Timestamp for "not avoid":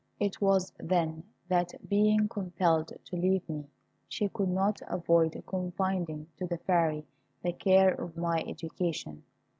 4.49-5.43